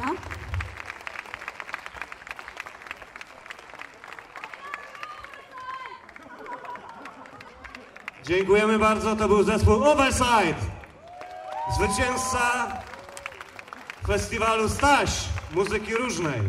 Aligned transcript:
bardzo. 0.00 0.14
Dziękujemy 8.24 8.78
bardzo, 8.78 9.16
to 9.16 9.28
był 9.28 9.42
zespół 9.42 9.84
Overside. 9.84 10.54
Zwycięzca 11.76 12.66
festiwalu 14.06 14.68
Staś 14.68 15.10
muzyki 15.54 15.94
różnej. 15.94 16.40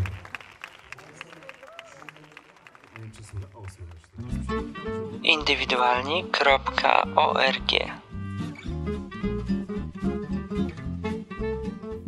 indywidualni.org 5.23 8.00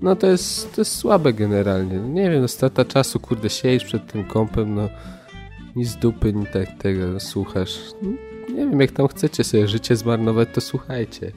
No 0.04 0.16
to 0.16 0.28
jest, 0.28 0.76
to 0.76 0.82
jest 0.82 0.96
słabe 0.96 1.34
generalnie. 1.34 1.98
Nie 1.98 2.30
wiem, 2.30 2.42
no 2.42 2.48
strata 2.48 2.86
czasu, 2.86 3.20
kurde, 3.20 3.50
siedzisz 3.50 3.86
przed 3.86 4.12
tym 4.12 4.24
kompem, 4.24 4.76
no 4.76 4.89
nic 5.76 5.96
dupy, 5.96 6.34
ni 6.34 6.46
tak 6.46 6.78
tego 6.78 7.20
słuchasz. 7.20 7.80
Nie 8.50 8.56
wiem, 8.56 8.82
jak 8.82 8.92
tam 8.92 9.08
chcecie 9.08 9.44
sobie 9.44 9.68
życie 9.68 9.96
zmarnować, 9.96 10.50
to 10.54 10.62
słuchajcie. 10.62 11.32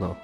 No. 0.00 0.16